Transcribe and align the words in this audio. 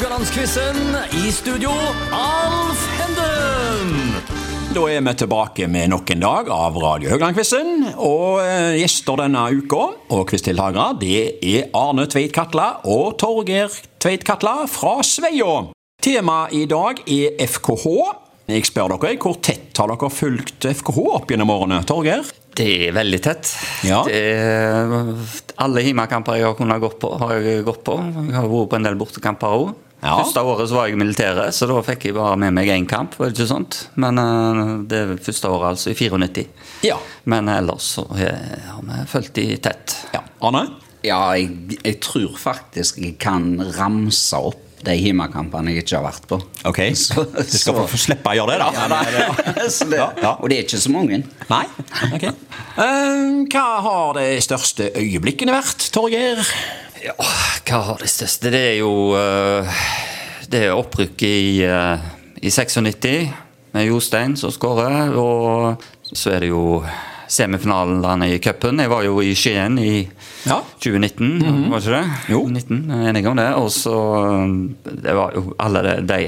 Haugalandsquizen. 0.00 0.96
I 1.12 1.32
studio, 1.32 1.70
Alf 2.12 2.84
Henden. 2.96 4.14
Da 4.72 4.84
er 4.88 5.02
vi 5.04 5.12
tilbake 5.20 5.66
med 5.68 5.90
nok 5.92 6.08
en 6.14 6.22
dag 6.22 6.48
av 6.48 6.78
Radio 6.80 7.10
Haugland-quizen. 7.12 7.84
Og 8.00 8.40
eh, 8.40 8.78
gjester 8.80 9.20
denne 9.20 9.42
uka 9.52 9.82
og 10.16 10.22
quizdeltakere 10.30 10.94
det 11.02 11.18
er 11.44 11.68
Arne 11.76 12.06
Tveit 12.08 12.32
Katla 12.32 12.70
og 12.88 13.18
Torgeir 13.20 13.68
Tveit 14.00 14.24
Katla 14.24 14.62
fra 14.72 15.02
Sveio. 15.04 15.74
Temaet 16.00 16.56
i 16.56 16.64
dag 16.70 17.04
er 17.04 17.36
FKH. 17.44 17.84
Jeg 18.54 18.70
spør 18.70 18.96
dere, 18.96 19.18
Hvor 19.20 19.36
tett 19.44 19.76
har 19.84 19.92
dere 19.92 20.10
fulgt 20.16 20.64
FKH 20.80 21.04
opp 21.18 21.28
gjennom 21.28 21.52
årene? 21.58 21.82
Torgeir? 21.84 22.24
Det 22.56 22.70
er 22.88 22.96
veldig 22.96 23.20
tett. 23.28 23.52
Ja. 23.84 24.00
Det 24.08 24.16
er, 24.16 25.12
alle 25.60 25.84
hjemmekamper 25.84 26.40
jeg 26.40 26.48
har 26.48 26.56
kunnet 26.56 26.80
gått 26.88 26.96
på, 27.04 27.12
har 27.20 27.36
jeg 27.36 27.68
gått 27.68 27.84
på. 27.84 28.00
Jeg 28.00 28.38
har 28.38 28.48
vært 28.48 28.72
på 28.72 28.80
en 28.80 28.88
del 28.88 28.98
bortekamper 29.04 29.60
òg. 29.60 29.70
Ja. 30.00 30.14
Første 30.22 30.40
året 30.48 30.68
så 30.70 30.74
var 30.78 30.86
jeg 30.88 30.96
i 30.96 31.00
militæret, 31.02 31.52
så 31.52 31.66
da 31.68 31.80
fikk 31.84 32.06
jeg 32.08 32.14
bare 32.16 32.36
med 32.40 32.54
meg 32.56 32.70
én 32.72 32.86
kamp. 32.88 33.18
var 33.20 33.28
det 33.28 33.36
ikke 33.36 33.48
sånt? 33.50 33.82
Men 34.00 34.16
eh, 34.18 34.62
det 34.88 34.98
er 35.04 35.16
første 35.20 35.48
året, 35.52 35.74
altså, 35.74 35.90
i 35.92 35.94
94. 35.98 36.46
Ja. 36.88 36.96
Men 37.28 37.48
ellers 37.52 37.90
så 37.98 38.06
har 38.16 38.80
vi 38.80 39.02
fulgt 39.12 39.34
de 39.36 39.44
tett. 39.60 39.98
ja. 40.16 40.22
Arne? 40.40 40.66
Ja, 41.04 41.18
jeg, 41.36 41.78
jeg 41.84 41.96
tror 42.04 42.34
faktisk 42.36 42.98
jeg 43.00 43.14
kan 43.20 43.54
ramse 43.76 44.36
opp 44.36 44.66
de 44.84 44.94
hjemmekampene 44.96 45.74
jeg 45.74 45.82
ikke 45.84 45.98
har 45.98 46.06
vært 46.06 46.26
på. 46.28 46.38
Ok, 46.68 46.78
Så- 46.96 47.24
du 47.36 47.52
skal 47.52 47.76
få, 47.76 47.84
få 47.92 48.00
slippe 48.00 48.32
å 48.32 48.36
gjøre 48.38 48.56
det, 48.56 48.58
da. 48.64 48.68
Ja, 48.72 49.00
det, 49.52 49.66
Så 49.76 49.84
det, 49.92 49.98
Ja, 50.00 50.06
ja. 50.24 50.30
Og 50.40 50.48
det 50.48 50.58
er 50.62 50.64
ikke 50.64 50.80
så 50.80 50.92
mange. 50.92 51.20
Nei? 51.52 51.64
Ok. 52.16 52.24
Eh, 52.24 53.32
hva 53.52 53.66
har 53.84 54.16
de 54.16 54.26
største 54.44 54.88
øyeblikkene 54.96 55.52
vært, 55.60 55.88
Torgeir? 55.92 56.40
Ja, 57.04 57.14
hva 57.70 57.80
har 57.86 58.00
de 58.02 58.08
største? 58.10 58.50
Det 58.50 58.60
er 58.72 58.78
jo 58.80 58.90
eh, 59.18 59.82
Det 60.50 60.64
er 60.66 60.74
opprykket 60.74 61.22
i, 61.30 61.62
eh, 61.62 62.08
i 62.42 62.50
96 62.50 63.30
med 63.76 63.86
Jostein 63.86 64.34
som 64.38 64.50
skårer. 64.50 65.12
Og 65.14 65.78
så 66.10 66.32
er 66.34 66.42
det 66.42 66.50
jo 66.50 66.80
semifinalene 67.30 68.26
i 68.32 68.40
cupen. 68.42 68.82
Jeg 68.82 68.90
var 68.90 69.06
jo 69.06 69.20
i 69.22 69.34
Skien 69.38 69.78
i 69.78 70.08
Ja. 70.48 70.56
2019, 70.82 71.68
var 71.70 71.78
ikke 71.84 71.94
det? 71.94 72.32
Jo. 72.32 72.40
19, 72.48 72.80
jeg 72.90 73.04
er 73.04 73.10
enig 73.12 73.26
om 73.30 73.38
det. 73.38 73.48
Og 73.60 73.70
så 73.74 73.96
eh, 74.26 74.94
Det 75.06 75.14
var 75.20 75.36
jo 75.38 75.54
alle 75.62 75.84
de, 75.86 75.94
de 76.10 76.20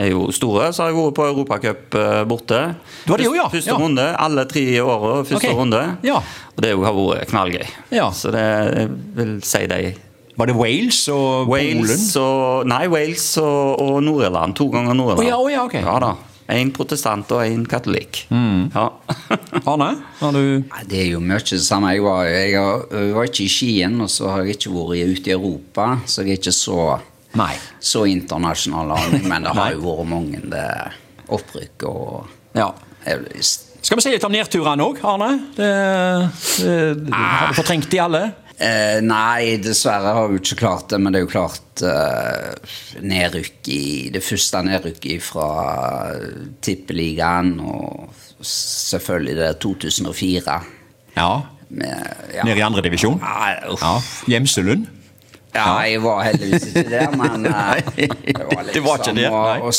er 0.00 0.10
jo 0.14 0.30
store. 0.32 0.70
Så 0.72 0.84
har 0.86 0.94
jeg 0.94 0.96
vært 1.02 1.18
på 1.18 1.28
Europacup 1.28 1.98
borte. 2.28 2.62
Du 3.04 3.12
var 3.12 3.20
det 3.20 3.28
jo, 3.28 3.36
ja. 3.36 3.46
Første 3.52 3.74
Ja. 3.74 3.76
runde. 3.80 4.08
Alle 4.16 4.46
tre 4.48 4.64
åra 4.80 5.12
første 5.24 5.44
okay. 5.44 5.52
runde. 5.60 5.84
Ja. 6.08 6.22
Og 6.56 6.64
det 6.64 6.72
har 6.72 6.96
vært 7.02 7.28
knallgøy. 7.34 7.68
Ja. 7.92 8.08
Så 8.16 8.32
det 8.32 8.48
jeg 8.48 8.90
vil 9.16 9.38
si 9.44 9.64
de 9.68 9.82
Var 10.36 10.50
det 10.50 10.56
Wales 10.56 11.00
og 11.08 11.48
Polen? 11.48 11.82
Og 12.20 12.66
Nei, 12.68 12.84
Wales 12.92 13.26
og, 13.40 13.80
og 13.80 14.00
Nord-Irland. 14.04 14.56
To 14.58 14.68
ganger 14.72 14.96
Nord-Irland. 14.96 15.24
Oh, 15.24 15.28
ja, 15.28 15.38
oh, 15.40 15.52
ja, 15.52 15.64
okay. 15.64 15.84
Ja 15.84 15.96
da. 16.02 16.14
En 16.52 16.70
protestant 16.70 17.32
og 17.34 17.40
en 17.42 17.64
katolikk. 17.66 18.20
Mm. 18.30 18.68
Ja. 18.74 18.84
Arne? 19.72 19.88
Har 20.20 20.36
du 20.36 20.62
Det 20.86 21.00
er 21.00 21.08
jo 21.16 21.22
mye 21.24 21.40
det 21.42 21.62
samme. 21.64 21.94
Jeg 21.96 22.04
var, 22.04 22.28
jeg 22.28 23.14
var 23.16 23.26
ikke 23.26 23.46
i 23.46 23.50
Skien, 23.50 23.98
og 24.04 24.12
så 24.12 24.30
har 24.30 24.44
jeg 24.44 24.60
ikke 24.60 24.74
vært 24.76 25.16
ute 25.16 25.32
i 25.32 25.34
Europa, 25.34 25.88
så 26.06 26.22
jeg 26.22 26.36
er 26.36 26.40
ikke 26.42 26.54
så, 26.54 26.80
Nei. 27.40 27.52
så 27.80 28.04
internasjonal. 28.06 28.94
Men 29.30 29.48
det 29.48 29.56
har 29.56 29.74
jo 29.74 29.82
vært 29.88 30.10
mange 30.12 30.42
det 30.52 30.68
opprykk 31.32 31.88
og 31.90 32.34
Ja. 32.56 32.70
Skal 33.86 33.98
vi 33.98 34.02
si 34.02 34.10
litt 34.10 34.24
om 34.26 34.32
nedturene 34.34 34.82
òg, 34.82 34.98
Arne? 35.06 35.28
Det, 35.54 35.66
det, 36.58 37.12
har 37.14 37.52
du 37.52 37.58
fortrengt 37.58 37.86
de 37.92 38.00
alle? 38.02 38.22
Eh, 38.56 39.02
nei, 39.04 39.58
dessverre 39.60 40.14
har 40.16 40.30
vi 40.32 40.38
ikke 40.40 40.56
klart 40.62 40.88
det, 40.88 41.00
men 41.02 41.12
det 41.12 41.20
er 41.20 41.26
jo 41.26 41.32
klart 41.34 41.82
eh, 41.84 42.76
nedrykk 43.04 43.68
i 43.68 43.82
Det 44.14 44.22
første 44.24 44.62
nedrykket 44.64 45.24
fra 45.26 45.48
Tippeligaen, 46.64 47.58
og 47.60 48.16
selvfølgelig 48.40 49.36
det 49.42 49.50
2004. 49.60 50.56
Ja. 51.18 51.30
Med, 51.68 52.14
ja. 52.32 52.46
Nede 52.46 52.62
i 52.62 52.64
andredivisjon? 52.64 53.20
Uff. 53.20 53.82
Ja. 53.84 53.96
Gjemselund? 54.32 54.86
Ja, 55.56 55.76
jeg 55.88 56.00
var 56.04 56.22
heldigvis 56.26 56.66
ikke 56.70 56.88
der, 56.90 57.12
men 57.16 57.46
eh, 57.48 58.08
det 58.24 58.40
var 58.40 58.66
det 58.72 58.82
var 58.84 59.00
ikke 59.00 59.14
det, 59.16 59.28
nei. 59.32 59.58
Og, 59.64 59.72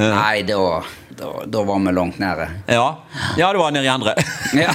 nei, 0.00 0.36
det 0.44 0.56
da, 0.56 0.78
da, 1.18 1.42
da 1.46 1.62
var 1.62 1.78
vi 1.78 1.92
langt 1.92 2.18
nede. 2.18 2.50
Ja. 2.66 2.98
ja, 3.36 3.52
det 3.52 3.58
var 3.58 3.70
nede 3.70 3.84
i 3.84 3.88
andre. 3.88 4.14
Ja. 4.54 4.74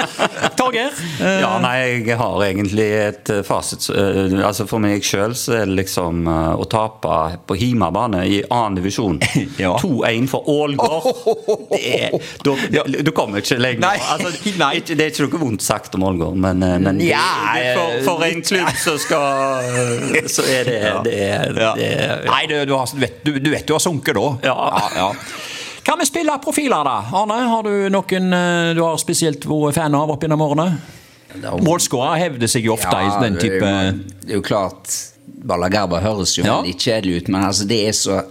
Torgeir? 0.56 0.90
ja, 1.20 1.58
nei, 1.58 2.04
jeg 2.06 2.16
har 2.18 2.42
egentlig 2.44 2.84
et 2.94 3.30
eh, 3.32 3.40
fasit 3.42 3.88
eh, 3.90 4.36
Altså 4.46 4.68
For 4.70 4.78
meg 4.82 5.02
sjøl 5.02 5.34
så 5.34 5.56
er 5.56 5.64
det 5.66 5.74
liksom 5.80 6.28
eh, 6.30 6.52
å 6.54 6.66
tape 6.70 7.14
på 7.48 7.56
hjemmebane 7.58 8.22
i 8.30 8.38
annen 8.46 8.78
divisjon. 8.80 9.18
Ja. 9.56 9.72
2-1 9.80 10.26
for 10.28 10.44
Ålgård. 10.50 11.06
Du 13.06 13.10
kommer 13.16 13.40
ikke 13.40 13.56
lenger. 13.58 13.80
Nei. 13.82 13.96
Altså, 14.12 14.32
Nei. 14.60 14.72
Det 14.84 15.00
er 15.00 15.10
ikke 15.10 15.26
noe 15.26 15.40
vondt 15.40 15.64
sagt 15.64 15.94
om 15.96 16.04
Ålgård, 16.06 16.36
men, 16.38 16.60
men 16.82 17.00
Ja, 17.02 17.24
det, 17.56 17.72
for, 17.78 18.02
for 18.10 18.26
en 18.26 18.42
klubb 18.44 18.72
som 18.82 18.98
skal 19.00 20.22
Så 20.30 20.44
er 20.50 20.68
det, 20.68 20.78
det, 21.06 21.18
det 21.56 21.90
Nei, 22.28 22.42
du, 22.50 22.56
du, 22.68 22.74
har, 22.76 22.90
du, 22.92 23.00
vet, 23.02 23.20
du, 23.24 23.38
du 23.40 23.50
vet 23.54 23.66
du 23.66 23.74
har 23.74 23.82
sunket 23.82 24.18
da. 24.18 24.26
Ja. 24.50 24.56
ja. 24.98 25.10
Hva 25.86 25.94
med 26.00 26.08
spillerprofiler, 26.08 26.82
da? 26.86 26.96
Arne, 27.14 27.36
har 27.46 27.62
du 27.62 27.74
noen 27.94 28.32
eh, 28.34 28.70
du 28.74 28.80
har 28.82 28.96
spesielt 28.98 29.44
vært 29.46 29.76
fan 29.78 29.94
av 29.94 30.10
opp 30.16 30.24
gjennom 30.26 30.42
årene? 30.42 30.70
Målskårer 31.62 32.16
hevder 32.24 32.50
seg 32.50 32.64
jo 32.66 32.72
ofte 32.74 32.96
i 32.96 33.10
den 33.22 33.36
type 33.38 33.60
det 33.60 34.30
er 34.32 34.38
jo- 34.38 34.42
klart 34.46 34.94
Ballagerba 35.46 36.00
høres 36.00 36.32
jo 36.38 36.44
Ja. 36.44 36.56
veldig 36.62 36.74
kjedelig 36.80 37.16
ut, 37.22 37.28
men 37.28 37.44
altså 37.44 37.66
det 37.68 37.80
er 37.88 37.92
så 37.92 38.22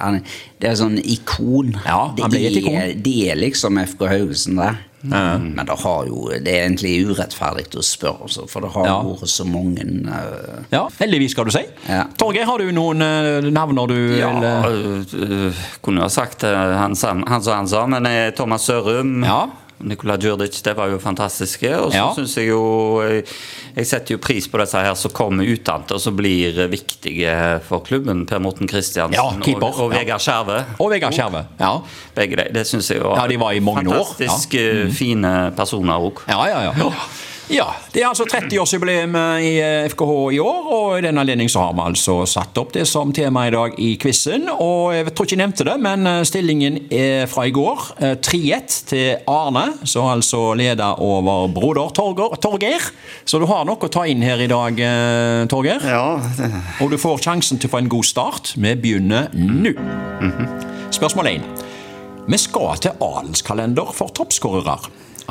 Det 0.59 0.69
er 0.69 0.75
sånn 0.75 0.97
ikon. 0.99 1.75
Ja, 1.85 2.07
han 2.17 2.29
ble 2.31 2.39
et 2.47 2.53
det, 2.55 2.73
er, 2.73 2.93
det 2.95 3.29
er 3.31 3.35
liksom 3.35 3.77
FK 3.77 4.07
Haugesund, 4.07 4.57
det. 4.57 4.77
Men 5.09 5.65
det 5.65 5.75
har 5.83 6.05
jo 6.09 6.29
Det 6.31 6.51
er 6.53 6.65
egentlig 6.67 6.93
urettferdig 7.09 7.67
å 7.77 7.83
spørre, 7.85 8.25
altså, 8.27 8.45
for 8.49 8.61
det 8.65 8.71
har 8.75 8.85
Ja. 8.87 8.95
vært 9.03 9.29
så 9.31 9.45
mange 9.47 9.83
uh... 10.07 10.63
Ja, 10.71 10.85
heldigvis, 10.99 11.31
skal 11.35 11.45
du 11.45 11.51
si. 11.55 11.63
Ja. 11.89 12.05
Torgeir, 12.17 12.45
har 12.49 12.57
du 12.63 12.71
noen 12.75 13.01
uh, 13.01 13.49
navner 13.51 13.87
du 13.91 13.97
Ja, 14.19 14.31
vil 14.65 15.05
Uh, 15.15 15.53
kunne 15.81 16.01
jo 16.01 16.07
ha 16.07 16.09
sagt 16.11 16.43
uh, 16.43 16.49
han, 16.79 16.95
han, 16.95 17.23
han 17.27 17.41
han 17.45 17.67
sa, 17.67 17.85
men 17.87 18.05
eh, 18.09 18.31
Thomas 18.35 18.65
Sørum 18.67 19.23
Ja. 19.25 19.43
Nikola 19.83 20.15
Djurdic, 20.17 20.61
det 20.63 20.73
var 20.77 20.87
jo 20.87 20.97
fantastiske. 20.99 21.69
Og 21.77 21.91
så 21.91 21.97
Ja. 21.97 22.13
synes 22.15 22.35
jeg 22.37 22.47
jo 22.47 23.01
jeg, 23.75 23.85
setter 23.85 24.15
jo 24.15 24.17
pris 24.17 24.47
på 24.47 24.57
disse 24.61 24.77
her 24.77 24.93
som 24.95 25.11
kommer 25.11 25.43
utenat 25.43 25.91
og 25.91 25.99
som 26.01 26.15
blir 26.15 26.67
viktige 26.71 27.59
for 27.67 27.79
klubben. 27.83 28.25
Per 28.25 28.39
Morten 28.39 28.67
Kristiansen 28.67 29.13
Ja, 29.13 29.23
og, 29.23 29.79
og. 29.79 29.91
Vegard 29.91 30.21
Skjerve. 30.21 30.63
Og 30.79 30.89
Vegard 30.91 31.13
Skjerve. 31.13 31.45
Ja. 31.59 31.73
Begge 32.15 32.35
de. 32.37 32.47
Det 32.53 32.65
syns 32.67 32.89
jeg 32.89 33.01
var 33.03 33.17
Ja, 33.19 33.27
de 33.27 33.37
var 33.39 33.51
i 33.51 33.59
mange 33.59 33.89
år, 33.89 34.05
fantastisk 34.15 34.53
ja. 34.53 34.73
Mm. 34.73 34.87
eh, 34.87 34.93
fine 34.93 35.51
personer 35.57 35.99
òg. 35.99 36.23
Ja, 36.27 36.45
ja, 36.47 36.61
ja. 36.71 36.91
Ja, 37.53 37.67
Det 37.93 38.01
er 38.01 38.07
altså 38.09 38.25
30-årsjubileum 38.25 39.13
i 39.43 39.51
eh, 39.61 39.85
FKH 39.91 40.13
i 40.33 40.39
år, 40.41 40.69
og 40.73 40.95
i 40.97 41.03
den 41.05 41.19
anledning 41.21 41.49
så 41.51 41.61
har 41.67 41.75
vi 41.77 41.83
altså 41.85 42.15
satt 42.27 42.57
opp 42.57 42.71
det 42.73 42.87
som 42.89 43.11
tema 43.13 43.43
i 43.47 43.51
dag 43.53 43.75
i 43.81 43.91
quizen. 44.01 44.47
Og 44.49 44.95
jeg 44.95 45.13
tror 45.13 45.27
ikke 45.27 45.35
jeg 45.37 45.41
nevnte 45.43 45.67
det, 45.67 45.75
men 45.85 46.09
eh, 46.09 46.23
stillingen 46.25 46.79
er 46.89 47.29
fra 47.29 47.45
i 47.45 47.53
går 47.55 47.85
eh, 47.99 48.15
3-1 48.17 48.79
til 48.89 49.29
Arne, 49.29 49.67
som 49.85 50.09
altså 50.09 50.41
leder 50.57 50.97
over 51.05 51.45
broder 51.53 51.93
Torgeir. 51.93 52.89
Så 53.29 53.39
du 53.41 53.45
har 53.51 53.63
noe 53.69 53.77
å 53.77 53.93
ta 53.93 54.07
inn 54.09 54.25
her 54.25 54.41
i 54.41 54.49
dag, 54.49 54.81
eh, 54.81 55.45
Torgeir. 55.51 55.85
Ja, 55.85 56.17
Og 56.81 56.91
du 56.91 56.97
får 57.01 57.21
sjansen 57.29 57.61
til 57.61 57.69
å 57.69 57.75
få 57.77 57.83
en 57.83 57.93
god 57.93 58.09
start. 58.09 58.55
Vi 58.57 58.73
begynner 58.81 59.29
nå. 59.37 59.75
Spørsmål 60.95 61.29
1. 61.35 61.49
Vi 62.25 62.37
skal 62.41 62.79
til 62.81 62.97
adelskalender 63.05 63.93
for 63.93 64.09
toppskårere. 64.17 64.79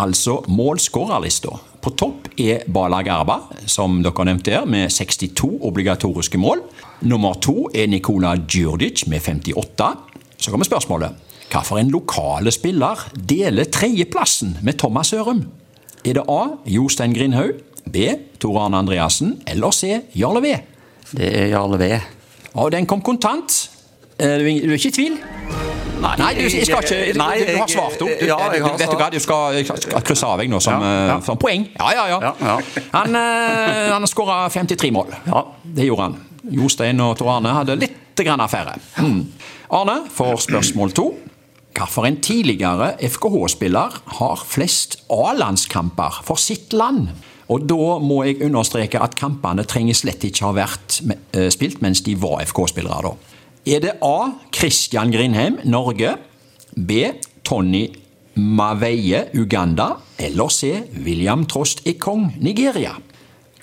Altså 0.00 0.41
målskårerlista. 0.50 1.53
På 1.84 1.91
topp 1.94 2.31
er 2.41 2.65
Bala 2.72 3.03
Garba, 3.06 3.37
som 3.71 4.00
dere 4.03 4.25
nevnte 4.27 4.55
her, 4.55 4.65
med 4.66 4.91
62 4.91 5.50
obligatoriske 5.69 6.38
mål. 6.41 6.62
Nummer 7.05 7.37
to 7.44 7.69
er 7.75 7.87
Nikola 7.93 8.35
Djurdic 8.41 9.05
med 9.06 9.20
58. 9.23 9.91
Så 10.38 10.50
kommer 10.50 10.67
spørsmålet. 10.67 11.14
Hvilken 11.55 11.93
lokale 11.94 12.50
spiller 12.50 13.05
deler 13.14 13.69
tredjeplassen 13.70 14.56
med 14.62 14.79
Thomas 14.81 15.12
Ørum? 15.14 15.44
Er 16.05 16.19
det 16.19 16.25
A. 16.29 16.40
Jostein 16.67 17.14
Grindhaug, 17.14 17.61
B. 17.93 18.08
Tor 18.40 18.58
Arne 18.64 18.81
Andreassen 18.81 19.37
eller 19.47 19.70
C. 19.70 20.00
Jarle 20.17 20.43
V? 20.43 20.56
det 21.14 21.29
er 21.38 21.47
Jarle 21.52 21.79
V. 21.79 22.00
Og 22.55 22.73
den 22.73 22.87
kom 22.87 23.00
kontant. 23.05 23.70
Eh, 24.19 24.38
Du 24.40 24.44
er 24.47 24.67
du 24.67 24.70
er 24.73 24.79
ikke 24.79 24.88
i 24.88 24.99
tvil? 24.99 25.19
Nei, 26.21 26.31
du, 26.37 26.43
jeg 26.45 26.67
skal 26.69 26.85
ikke, 26.85 27.19
Nei, 27.19 27.33
du, 27.41 27.53
har 27.59 27.71
svart 27.73 27.97
opp. 28.05 28.12
Du, 28.21 28.27
ja, 28.29 28.37
jeg 28.53 28.61
du, 28.61 28.67
har 28.67 28.79
vet 28.81 28.93
du 28.93 28.99
hva, 29.01 29.09
du 29.15 29.19
skal, 29.23 29.59
skal 29.65 30.05
krysse 30.06 30.29
av 30.29 30.43
jeg 30.45 30.53
nå 30.53 30.61
som, 30.65 30.85
Ja, 30.85 30.93
ja. 30.95 31.17
eh, 31.17 31.25
som 31.27 31.41
poeng. 31.41 31.67
Ja, 31.79 31.91
ja, 31.97 32.06
ja. 32.12 32.21
Ja, 32.29 32.33
ja. 32.41 32.85
Han, 32.95 33.19
eh, 33.19 33.91
han 33.95 34.05
har 34.05 34.11
skåra 34.11 34.39
53 34.53 34.93
mål. 34.95 35.12
Ja. 35.29 35.45
Det 35.65 35.89
gjorde 35.89 36.09
han. 36.09 36.17
Jostein 36.55 37.01
og 37.01 37.17
Tor 37.19 37.35
Arne 37.39 37.55
hadde 37.56 37.79
litt 37.81 38.25
grann 38.25 38.43
affære. 38.45 38.77
Mm. 39.01 39.21
Arne 39.75 40.01
får 40.12 40.45
spørsmål 40.49 40.93
to. 40.97 41.09
Hvilken 41.75 42.21
tidligere 42.23 42.93
FKH-spiller 43.03 43.97
har 44.21 44.43
flest 44.47 45.00
A-landskamper 45.11 46.21
for 46.23 46.39
sitt 46.39 46.73
land? 46.77 47.09
Og 47.53 47.65
da 47.69 47.97
må 48.00 48.23
jeg 48.25 48.39
understreke 48.47 49.00
at 49.03 49.17
kampene 49.19 49.65
trenger 49.69 49.97
slett 49.99 50.23
ikke 50.25 50.47
ha 50.47 50.53
vært 50.57 51.00
eh, 51.35 51.50
spilt 51.53 51.83
mens 51.85 52.00
de 52.07 52.15
var 52.17 52.45
FK-spillere. 52.47 53.11
da. 53.11 53.34
Er 53.66 53.81
det 53.81 53.94
A. 54.05 54.32
Christian 54.52 55.11
Grindheim, 55.12 55.58
Norge, 55.64 56.16
B. 56.76 57.12
Tony 57.44 57.87
Maveie, 58.37 59.28
Uganda, 59.34 59.94
eller 60.19 60.49
C. 60.52 60.82
William 61.05 61.46
Trost 61.49 61.84
Ekong, 61.88 62.34
Nigeria? 62.43 62.96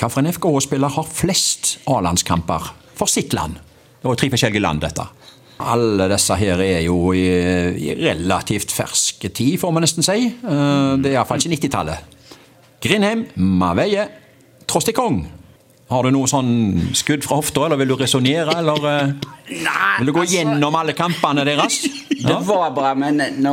Hvilken 0.01 0.31
FKH-spiller 0.33 0.89
har 0.95 1.05
flest 1.05 1.75
A-landskamper 1.91 2.71
for 2.97 3.05
sitt 3.11 3.33
land? 3.37 3.59
Det 4.01 4.09
var 4.09 4.17
tre 4.17 4.31
forskjellige 4.33 4.63
land, 4.63 4.81
dette. 4.81 5.05
Alle 5.61 6.07
disse 6.09 6.33
her 6.39 6.57
er 6.65 6.79
jo 6.87 7.11
i, 7.13 7.21
i 7.77 7.91
relativt 7.99 8.71
ferske 8.73 9.29
tid, 9.29 9.59
får 9.61 9.75
man 9.75 9.85
nesten 9.85 10.05
si. 10.05 10.31
Eh, 10.31 10.95
Det 10.97 11.11
er 11.11 11.19
iallfall 11.19 11.43
ikke 11.43 11.67
90-tallet. 11.67 12.17
Grindheim, 12.81 13.27
Maveie, 13.37 14.07
Trost 14.65 14.89
Ekong. 14.89 15.21
Har 15.91 16.07
du 16.07 16.13
noe 16.15 16.29
sånn 16.29 16.51
skudd 16.95 17.25
fra 17.25 17.41
hofta, 17.41 17.65
eller 17.67 17.79
vil 17.81 17.89
du 17.91 17.97
resonnere, 17.99 18.53
eller 18.61 18.85
eh, 18.87 19.09
Nei, 19.51 19.95
vil 19.99 20.07
du 20.07 20.13
gå 20.15 20.21
altså, 20.23 20.37
gjennom 20.37 20.77
alle 20.79 20.95
kampene 20.95 21.43
deres? 21.47 21.81
Det 22.21 22.37
var 22.45 22.69
bra, 22.75 22.91
men 22.95 23.17
nå 23.41 23.51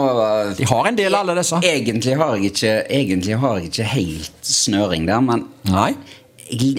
De 0.58 0.66
har 0.68 0.86
en 0.90 0.96
del, 0.98 1.14
alle 1.16 1.34
disse. 1.38 1.56
Egentlig 1.64 2.18
har 2.20 2.34
jeg 2.36 2.50
ikke, 2.52 2.72
egentlig 2.98 3.38
har 3.40 3.58
jeg 3.58 3.70
ikke 3.70 3.86
helt 3.94 4.42
snøring 4.44 5.06
der, 5.08 5.22
men 5.24 5.46
Nei. 5.72 5.94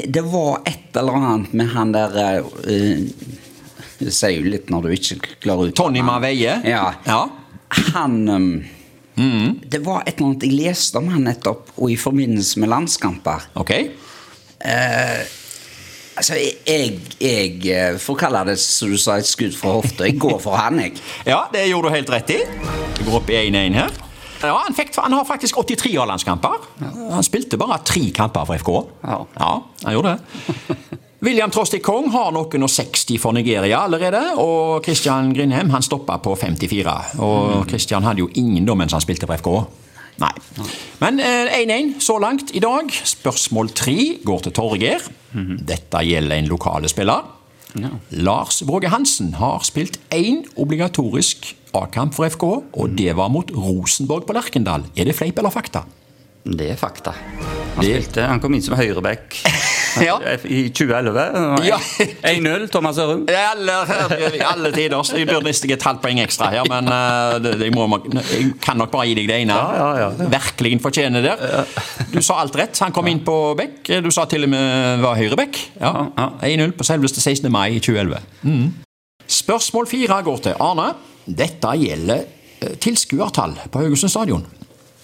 det 0.06 0.22
var 0.30 0.62
et 0.70 1.00
eller 1.02 1.18
annet 1.18 1.56
med 1.58 1.72
han 1.74 1.96
der 1.96 2.46
uh, 2.46 3.34
Det 4.00 4.14
sier 4.14 4.38
jo 4.38 4.54
litt 4.54 4.70
når 4.70 4.86
du 4.86 4.94
ikke 4.96 5.18
klarer 5.42 5.72
ut 5.72 5.78
Tony 5.82 6.06
Maveie? 6.06 6.60
Ja. 6.70 6.86
ja. 7.10 7.24
Han 7.96 8.22
um, 8.30 8.54
Det 9.66 9.82
var 9.82 10.06
et 10.06 10.16
eller 10.16 10.30
annet 10.30 10.46
jeg 10.46 10.56
leste 10.62 11.02
om 11.02 11.10
han 11.12 11.26
nettopp, 11.26 11.74
og 11.76 11.90
i 11.90 11.98
forbindelse 12.00 12.62
med 12.62 12.72
landskamper. 12.78 13.50
Ok. 13.60 13.74
Altså, 16.20 16.36
jeg, 16.68 16.98
jeg 17.24 17.62
eh, 17.72 17.94
får 17.96 18.18
kalle 18.20 18.42
det 18.50 18.58
som 18.60 18.92
du 18.92 18.98
sa, 19.00 19.16
et 19.22 19.28
skudd 19.28 19.54
fra 19.56 19.78
hofta. 19.78 20.04
Jeg 20.04 20.18
går 20.20 20.36
for 20.44 20.60
han, 20.60 20.82
jeg. 20.84 20.98
Ja, 21.32 21.46
det 21.54 21.64
gjorde 21.70 21.88
du 21.88 21.96
helt 21.96 22.12
rett 22.12 22.34
i. 22.36 22.40
Det 22.98 23.06
går 23.06 23.22
opp 23.22 23.32
i 23.32 23.38
1-1 23.40 23.78
her. 23.80 23.94
Ja, 24.42 24.58
han, 24.66 24.76
fikk, 24.76 24.92
han 25.00 25.16
har 25.16 25.24
faktisk 25.28 25.62
83 25.64 25.94
A-landskamper. 26.04 26.66
Han 26.84 27.24
spilte 27.24 27.60
bare 27.60 27.80
tre 27.88 28.10
kamper 28.16 28.48
for 28.48 28.60
FK. 28.60 28.74
Ja. 29.04 29.22
ja 29.40 29.52
han 29.86 29.96
gjorde 29.96 30.18
det. 30.18 30.76
William 31.28 31.52
Trostik 31.52 31.84
Kong 31.84 32.12
har 32.12 32.32
noen 32.36 32.68
og 32.68 32.72
60 32.72 33.20
for 33.20 33.36
Nigeria 33.36 33.82
allerede, 33.84 34.22
og 34.40 34.84
Christian 34.84 35.34
Grindheim 35.36 35.72
han 35.72 35.84
stoppa 35.84 36.20
på 36.24 36.36
54. 36.40 37.00
Og 37.24 37.68
Christian 37.72 38.08
hadde 38.08 38.24
jo 38.24 38.32
ingen 38.40 38.68
da 38.68 38.76
mens 38.80 38.96
han 38.96 39.04
spilte 39.04 39.28
for 39.28 39.40
FK. 39.40 39.52
Nei. 40.20 40.32
Men 41.00 41.20
eh, 41.24 41.60
1-1 41.62 42.00
så 42.04 42.18
langt 42.22 42.52
i 42.56 42.62
dag. 42.64 42.90
Spørsmål 42.92 43.72
tre 43.78 43.98
går 44.26 44.48
til 44.48 44.56
Torgeir. 44.56 45.06
Dette 45.34 46.02
gjelder 46.04 46.40
en 46.42 46.50
lokale 46.52 46.90
spiller. 46.92 47.36
Lars 48.18 48.64
Våge 48.66 48.90
Hansen 48.90 49.36
har 49.38 49.62
spilt 49.68 50.00
én 50.16 50.42
obligatorisk 50.58 51.52
A-kamp 51.78 52.16
for 52.18 52.26
FK, 52.26 52.46
og 52.74 52.96
det 52.98 53.14
var 53.16 53.30
mot 53.30 53.52
Rosenborg 53.54 54.26
på 54.26 54.34
Lerkendal. 54.34 54.88
Er 54.98 55.06
det 55.06 55.16
fleip 55.16 55.38
eller 55.38 55.54
fakta? 55.54 55.84
Det 56.50 56.72
er 56.74 56.80
fakta. 56.80 57.14
Han, 57.76 57.84
spilte, 57.84 58.26
han 58.26 58.42
kom 58.42 58.56
inn 58.58 58.64
som 58.66 58.74
høyreback 58.80 59.38
Ja. 60.10 60.16
i 60.46 60.62
2011. 60.70 61.24
Ja. 61.68 61.78
1-0, 62.34 62.68
Thomas 62.74 62.98
Ørum. 63.02 63.26
Eller 63.30 63.94
i 64.36 64.42
alle 64.46 64.72
tider. 64.76 65.04
så 65.04 65.18
Jeg 65.18 65.28
burde 65.30 65.46
visst 65.50 65.66
et 65.66 65.84
halvt 65.86 66.02
poeng 66.04 66.20
ekstra 66.24 66.50
her, 66.54 66.68
men 66.70 66.88
eh, 66.94 67.38
det, 67.44 67.56
det 67.62 67.70
må, 67.76 67.88
jeg 68.14 68.54
kan 68.64 68.78
nok 68.80 68.92
bare 68.94 69.08
gi 69.10 69.16
deg 69.22 69.30
det 69.32 69.40
ene. 69.44 69.56
Ja, 69.58 69.80
ja, 69.80 70.10
ja. 70.10 70.30
Virkelig 70.36 70.76
fortjener 70.84 71.26
det. 71.26 71.36
Du 72.14 72.20
sa 72.26 72.40
alt 72.44 72.56
rett. 72.60 72.78
Han 72.86 72.94
kom 72.96 73.08
inn 73.12 73.24
på 73.26 73.38
bekk. 73.60 73.94
Du 74.06 74.12
sa 74.14 74.26
til 74.30 74.46
og 74.48 74.54
med 74.54 75.02
var 75.04 75.18
høyrebekk. 75.20 75.60
Ja. 75.82 75.94
Ja, 76.18 76.30
1-0 76.48 76.76
på 76.80 76.88
selveste 76.88 77.22
16. 77.24 77.50
mai 77.52 77.76
i 77.78 77.82
2011. 77.84 78.22
Mm. 78.46 78.70
Spørsmål 79.30 79.88
fire 79.92 80.22
går 80.26 80.40
til 80.48 80.56
Arne. 80.64 80.92
Dette 81.30 81.74
gjelder 81.78 82.24
eh, 82.64 82.76
tilskuertall 82.82 83.58
på 83.70 83.84
Haugesund 83.84 84.10
stadion. 84.14 84.46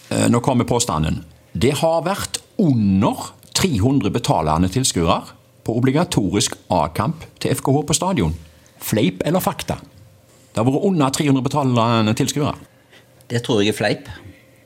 Eh, 0.09 0.25
Nå 0.33 0.41
kommer 0.45 0.65
påstanden. 0.69 1.21
Det 1.55 1.75
har 1.79 2.01
vært 2.05 2.41
under 2.59 3.29
300 3.55 4.11
betalende 4.13 4.69
tilskuere 4.71 5.21
på 5.65 5.75
obligatorisk 5.79 6.57
A-kamp 6.69 7.23
til 7.41 7.55
FKH 7.55 7.81
på 7.89 7.95
stadion. 7.97 8.35
Fleip 8.85 9.23
eller 9.25 9.41
fakta? 9.41 9.79
Det 10.55 10.61
har 10.61 10.67
vært 10.69 10.85
under 10.87 11.09
300 11.15 11.43
betalende 11.43 12.13
tilskuere. 12.15 12.53
Det 13.31 13.41
tror 13.43 13.63
jeg 13.63 13.73
er 13.73 13.77
fleip. 13.79 14.11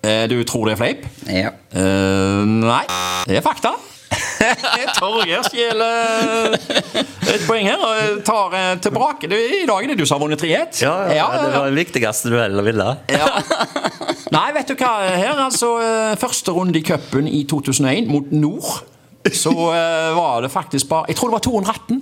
Eh, 0.03 0.25
Du 0.31 0.37
tror 0.43 0.65
det 0.67 0.73
er 0.75 0.81
fleip? 0.81 1.05
Ja. 1.27 1.53
Eh, 1.71 2.43
nei, 2.49 2.83
det 3.29 3.39
er 3.39 3.45
fakta. 3.45 3.75
Torgeir 4.99 5.43
stjeler 5.45 6.55
et 6.57 7.43
poeng 7.45 7.67
her 7.67 7.81
og 7.83 8.21
tar 8.25 8.55
eh, 8.57 8.69
tilbake. 8.83 9.29
I 9.29 9.65
dag 9.69 9.83
er 9.83 9.91
det 9.93 9.97
du 9.99 10.05
som 10.07 10.17
har 10.17 10.23
vunnet 10.25 10.41
3-1. 10.41 10.81
Ja, 10.83 10.93
ja, 11.13 11.27
det 11.37 11.51
var 11.55 11.67
den 11.69 11.77
viktigste 11.79 12.31
duellen 12.33 12.59
å 12.59 12.65
vinne. 12.65 12.89
Ja. 13.11 13.27
Nei, 14.33 14.51
vet 14.53 14.69
du 14.69 14.77
hva 14.77 14.93
her? 15.09 15.39
Altså, 15.47 15.73
eh, 15.81 16.13
første 16.21 16.53
runde 16.53 16.77
i 16.77 16.85
cupen 16.85 17.27
i 17.27 17.43
2001 17.49 18.09
mot 18.11 18.31
Nord, 18.31 18.85
så 19.33 19.51
uh, 19.51 20.15
var 20.15 20.45
det 20.45 20.51
faktisk 20.53 20.87
bare 20.89 21.09
Jeg 21.09 21.17
tror 21.19 21.29
det 21.29 21.39
var 21.39 21.45
218. 21.45 21.99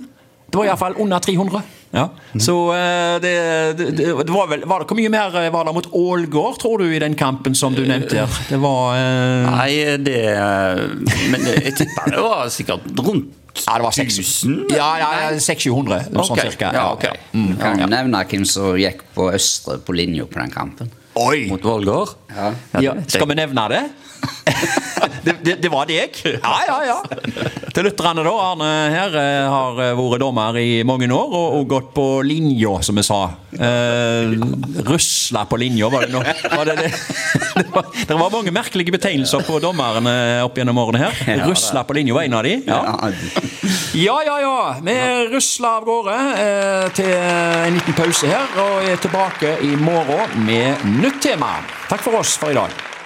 Det 0.48 0.56
var 0.56 0.64
iallfall 0.64 0.94
under 1.02 1.18
300. 1.18 1.62
Ja. 1.90 2.04
Så 2.36 2.54
eh, 2.76 3.16
det, 3.20 3.32
det, 3.78 3.96
det 3.96 4.32
var 4.32 4.48
vel 4.50 4.64
var 4.68 4.82
det, 4.82 4.88
Hvor 4.90 4.96
mye 4.98 5.08
mer 5.08 5.32
var 5.52 5.64
det 5.64 5.72
mot 5.72 5.88
Ålgård, 5.92 6.58
tror 6.60 6.82
du, 6.82 6.86
i 6.92 7.00
den 7.00 7.16
kampen 7.16 7.56
som 7.56 7.74
du 7.74 7.80
nevnte 7.88 8.16
her? 8.16 8.40
Det 8.50 8.60
var 8.60 8.92
uh... 8.92 9.48
Nei, 9.48 9.96
det 10.04 10.20
Men 11.32 11.48
jeg 11.48 11.74
tipper 11.80 12.12
det 12.12 12.24
var 12.24 12.52
sikkert 12.52 12.84
rundt 13.00 13.32
Ja, 13.64 13.78
det 13.78 13.86
var 13.86 13.96
6000? 13.96 14.58
Ja, 14.76 14.90
ja, 15.00 15.08
ja 15.22 15.30
600-700. 15.40 16.12
Sånn 16.12 16.36
Ok, 16.36 16.44
cirka. 16.44 16.72
ja, 16.76 16.84
okay. 16.92 17.16
Mm. 17.32 17.56
Kan 17.58 17.80
du 17.80 17.88
nevne 17.88 18.20
hvem 18.28 18.44
som 18.46 18.76
gikk 18.78 19.02
på 19.16 19.32
Østre 19.32 19.80
på 19.82 19.96
linja 19.96 20.28
på 20.28 20.38
den 20.38 20.52
kampen. 20.52 20.92
Oi! 21.18 21.48
mot 21.50 21.64
Vollgård. 21.64 22.08
Ja. 22.30 22.52
Ja, 22.82 22.94
skal 23.10 23.26
vi 23.28 23.34
nevne 23.34 23.64
det? 23.72 23.80
det, 25.24 25.34
det? 25.44 25.54
Det 25.62 25.70
var 25.72 25.88
deg? 25.88 26.16
Ja, 26.24 26.54
ja, 26.66 26.78
ja. 26.86 26.98
Til 27.74 27.86
lytterne, 27.86 28.24
da. 28.26 28.32
Arne 28.48 28.68
her 28.92 29.16
eh, 29.20 29.48
har 29.50 29.80
eh, 29.84 29.94
vært 29.98 30.22
dommer 30.22 30.58
i 30.60 30.82
mange 30.88 31.08
år 31.12 31.34
og, 31.38 31.58
og 31.60 31.68
gått 31.70 31.92
på 31.96 32.06
linja, 32.26 32.78
som 32.84 32.98
vi 32.98 33.04
sa. 33.06 33.20
Eh, 33.54 34.34
rusla 34.88 35.44
på 35.48 35.60
linja, 35.60 35.90
var 35.92 36.06
det 36.06 36.14
nå? 36.14 36.24
Var 36.24 36.72
det, 36.72 36.78
det? 36.84 36.92
Det, 37.58 37.64
var, 37.74 37.86
det 38.06 38.14
var 38.14 38.30
mange 38.30 38.52
merkelige 38.54 38.92
betegnelser 38.94 39.42
på 39.42 39.56
dommerne 39.58 40.12
opp 40.46 40.60
gjennom 40.60 40.78
årene 40.78 41.08
her. 41.08 41.40
Rusla 41.48 41.82
på 41.88 41.96
linja 41.98 42.14
var 42.14 42.28
en 42.28 42.36
av 42.38 42.46
de. 42.46 42.52
Ja. 42.68 42.78
Ja, 43.98 44.22
ja, 44.22 44.36
ja. 44.40 44.76
Vi 44.82 44.94
rusla 45.32 45.72
av 45.80 45.88
gårde 45.88 46.14
eh, 46.44 46.84
til 46.94 47.10
en 47.10 47.74
liten 47.74 47.96
pause 47.98 48.30
her, 48.30 48.46
og 48.62 48.86
er 48.86 49.00
tilbake 49.02 49.56
i 49.66 49.72
morgen 49.80 50.38
med 50.46 50.86
nytt 51.00 51.18
tema. 51.24 51.56
Takk 51.88 52.06
for 52.06 52.20
oss 52.20 52.36
for 52.38 52.54
i 52.54 52.58
dag. 52.58 52.97